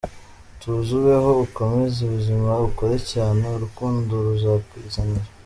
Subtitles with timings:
[0.59, 5.27] Tuza, ubeho, ukomeze ubuzima, ukore cyane…urukundo ruzakwizanira.